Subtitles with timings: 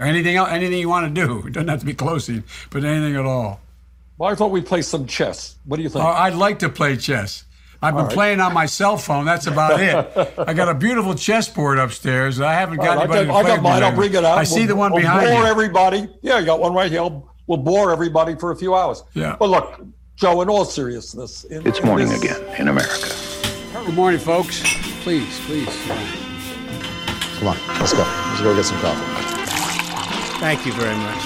[0.00, 1.42] or anything else, anything you want to do.
[1.46, 3.60] It doesn't have to be closing, but anything at all.
[4.18, 5.56] Well, I thought we'd play some chess.
[5.64, 6.04] What do you think?
[6.04, 7.44] Oh, I'd like to play chess.
[7.82, 8.12] I've been right.
[8.12, 9.24] playing on my cell phone.
[9.24, 10.34] That's about it.
[10.38, 12.38] I got a beautiful chessboard upstairs.
[12.38, 13.82] I haven't got All right, I anybody got, to I got mine.
[13.82, 14.36] I'll bring it out.
[14.36, 15.46] I see We'll- the one we'll behind bore you.
[15.46, 16.08] everybody.
[16.20, 17.02] Yeah, you got one right here.
[17.46, 19.02] We'll bore everybody for a few hours.
[19.14, 19.36] Yeah.
[19.38, 19.80] But look,
[20.16, 23.08] Joe, in all seriousness, in, It's in morning this- again in America.
[23.86, 24.62] Good morning, folks.
[25.02, 25.74] Please, please.
[27.38, 28.02] Come on, let's go.
[28.02, 29.29] Let's go get some coffee.
[30.40, 31.24] Thank you very much.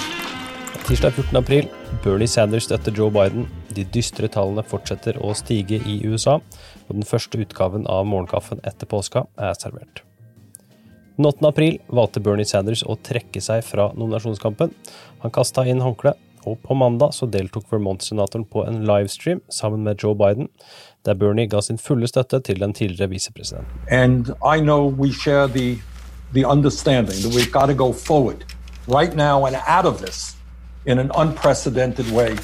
[0.87, 1.37] Tirsdag 14.
[1.37, 1.67] april.
[2.03, 3.45] Bernie Sanders støtter Joe Biden.
[3.71, 6.33] De dystre tallene fortsetter å stige i USA,
[6.89, 10.01] og den første utgaven av morgenkaffen etter påska er servert.
[11.15, 11.47] Den 8.
[11.47, 14.75] april valgte Bernie Sanders å trekke seg fra nominasjonskampen.
[15.23, 20.03] Han kasta inn håndkleet, og på mandag så deltok Vermont-senatoren på en livestream sammen med
[20.03, 20.51] Joe Biden,
[21.07, 23.79] der Bernie ga sin fulle støtte til den tidligere visepresidenten.
[28.87, 29.15] And I know we share the, the understanding that we've got to go forward right
[29.15, 30.35] now and out of this
[30.85, 32.37] in an unprecedented way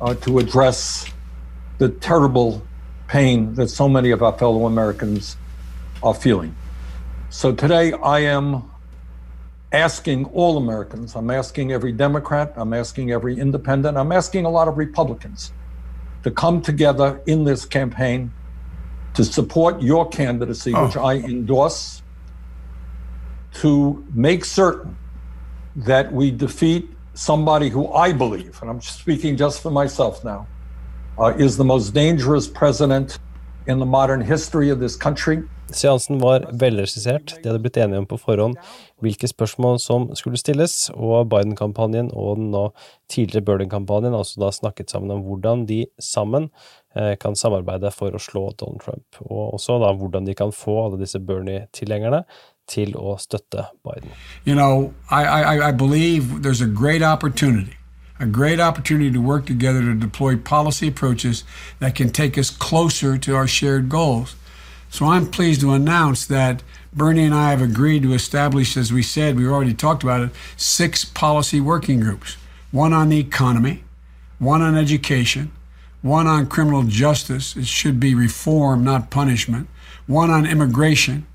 [0.00, 1.06] uh, to address
[1.78, 2.66] the terrible
[3.08, 5.36] pain that so many of our fellow Americans
[6.02, 6.54] are feeling.
[7.30, 8.70] So today I am
[9.72, 14.68] asking all Americans, I'm asking every Democrat, I'm asking every independent, I'm asking a lot
[14.68, 15.52] of Republicans
[16.22, 18.32] to come together in this campaign
[19.14, 22.02] to support your candidacy, which I endorse,
[23.54, 24.96] to make certain
[25.84, 30.46] that we defeat somebody who I believe, and I'm speaking just for myself now,
[31.18, 33.18] uh, is the most dangerous president
[33.66, 35.42] in the modern history of this country.
[35.74, 37.34] Seansen var velregissert.
[37.42, 38.54] De hadde blitt enige om på forhånd
[39.02, 42.68] hvilke spørsmål som skulle stilles, og Biden-kampanjen og den nå
[43.10, 46.48] tidligere Berlin-kampanjen også da snakket sammen om hvordan de sammen
[46.94, 50.78] eh, kan samarbeide for å slå Donald Trump, og også da hvordan de kan få
[50.84, 52.22] alle disse Bernie-tilhengerne
[52.66, 54.10] til å støtte Biden.
[54.44, 57.76] You know, I, I, I believe there's a great opportunity,
[58.18, 61.44] a great opportunity to work together to deploy policy approaches
[61.78, 64.36] that can take us closer to our shared goals.
[64.90, 66.62] So I'm pleased to announce that
[66.92, 70.30] Bernie and I have agreed to establish, as we said, we've already talked about it,
[70.56, 72.36] six policy working groups
[72.72, 73.84] one on the economy,
[74.38, 75.50] one on education,
[76.02, 79.68] one on criminal justice, it should be reform, not punishment,
[80.06, 81.26] one on immigration,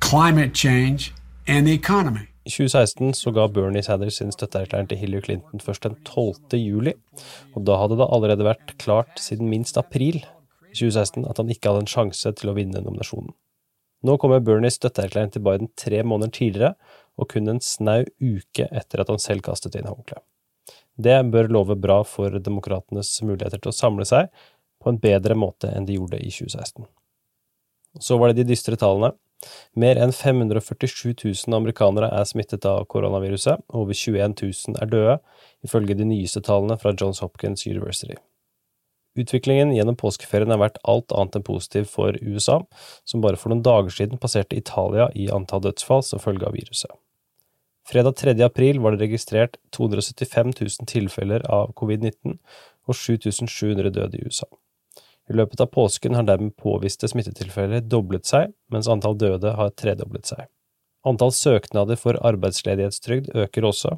[0.00, 1.12] climate change,
[1.46, 2.26] and the economy.
[2.44, 6.58] I 2016 så ga Bernie Sanders sin støtteerklæring til Hillary Clinton først den 12.
[6.58, 6.94] juli,
[7.54, 10.22] og da hadde det allerede vært klart siden minst april
[10.70, 13.34] i 2016 at han ikke hadde en sjanse til å vinne nominasjonen.
[14.02, 16.74] Nå kommer Bernies støtteerklæring til Biden tre måneder tidligere,
[17.20, 20.24] og kun en snau uke etter at han selv kastet inn håndkleet.
[20.96, 24.32] Det bør love bra for demokratenes muligheter til å samle seg
[24.80, 26.88] på en bedre måte enn de gjorde i 2016.
[28.00, 29.12] Så var det de dystre tallene.
[29.74, 35.20] Mer enn 547 000 amerikanere er smittet av koronaviruset, og over 21 000 er døde,
[35.66, 38.18] ifølge de nyeste tallene fra Johns Hopkins University.
[39.18, 42.60] Utviklingen gjennom påskeferien har vært alt annet enn positiv for USA,
[43.04, 46.92] som bare for noen dager siden passerte Italia i antall dødsfall som følge av viruset.
[47.90, 48.36] Fredag 3.
[48.46, 52.36] april var det registrert 275 000 tilfeller av covid-19
[52.86, 54.46] og 7700 døde i USA.
[55.30, 60.26] I løpet av påsken har dermed påviste smittetilfeller doblet seg, mens antall døde har tredoblet
[60.32, 60.48] seg.
[61.06, 63.94] Antall søknader for arbeidsledighetstrygd øker også.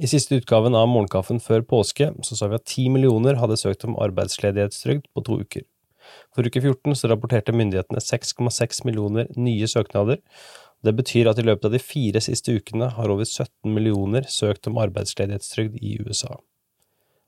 [0.00, 3.84] I siste utgaven av Morgenkaffen før påske så sa vi at ti millioner hadde søkt
[3.84, 5.66] om arbeidsledighetstrygd på to uker.
[6.34, 10.22] For uke 14 så rapporterte myndighetene 6,6 millioner nye søknader.
[10.80, 14.70] Det betyr at i løpet av de fire siste ukene har over 17 millioner søkt
[14.70, 16.38] om arbeidsledighetstrygd i USA.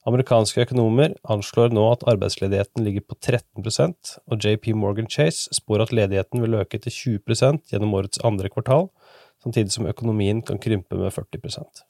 [0.09, 5.95] Amerikanske økonomer anslår nå at arbeidsledigheten ligger på 13% og JP Morgan Chase spår at
[5.95, 8.89] ledigheten vil øke til 20% gjennom årets andre kvartal,
[9.45, 11.85] samtidig som økonomien kan krympe med 40%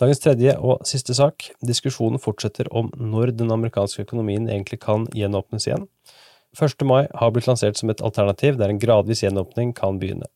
[0.00, 1.44] Dagens tredje og siste sak.
[1.62, 5.84] Diskusjonen fortsetter om når den amerikanske økonomien egentlig kan gjenåpnes igjen.
[6.58, 6.82] 1.
[6.86, 10.26] mai har blitt lansert som et alternativ der en gradvis gjenåpning kan begynne.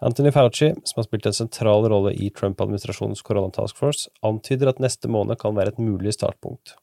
[0.00, 5.38] Anthony Fauci, som har spilt en sentral rolle i Trump-administrasjonens koronataskforce, antyder at neste måned
[5.40, 6.76] kan være et mulig startpunkt.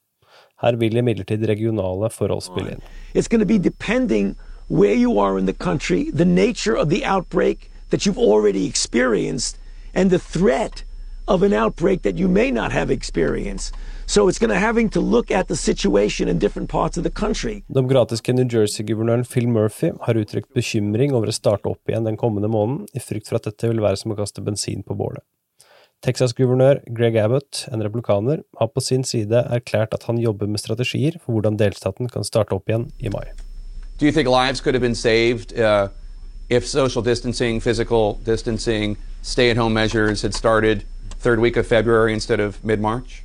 [0.61, 2.83] Her vil imidlertid regionale forhold spille inn.
[3.13, 4.35] It's be
[4.67, 9.57] where you are in the country, the nature of the outbreak that you've already experienced,
[9.93, 10.83] and the threat
[11.27, 13.73] of an outbreak that you may not have experienced.
[14.07, 17.09] So it's going to having to look at the situation in different parts of the
[17.09, 17.63] country.
[17.67, 22.47] Demokratiske New Jersey-guvernøren Phil Murphy har uttrykt bekymring over å starte opp igjen den kommende
[22.47, 25.25] måneden, i frykt for at dette vil være som å kaste bensin på bålet.
[26.05, 31.17] Texas-guvernør Greg Abbott, en republikaner, har på sin side erklært at han jobber med strategier
[31.17, 33.31] for hvordan delstaten kan starte opp igjen i mai.
[33.97, 35.87] Do you think lives could have been saved uh,
[36.49, 40.85] if social distancing, physical distancing, stay at home measures had started
[41.25, 43.23] third week of February instead of mid March?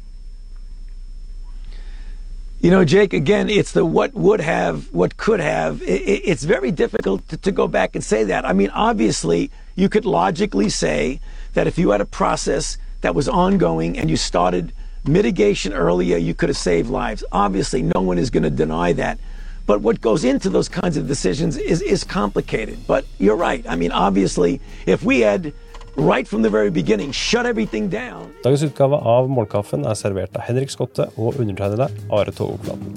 [2.63, 5.83] You know, Jake, again, it's the what would have, what could have.
[5.83, 8.47] It, it's very difficult to, to, go back and say that.
[8.47, 11.21] I mean, obviously, you could logically say
[11.53, 14.73] that if you had a process that was ongoing and you started
[15.07, 17.23] mitigation earlier, you could have saved lives.
[17.33, 19.19] Obviously, no one is going to deny that.
[19.67, 22.87] But what goes into those kinds of decisions is, is complicated.
[22.87, 23.63] But you're right.
[23.69, 25.53] I mean, obviously, if we had
[25.97, 28.31] right from the very beginning, shut everything down.
[28.45, 32.95] Dagens utgave av Morgenkaffen er servert av Henrik Skotte og undertegnede Are Togokvallen.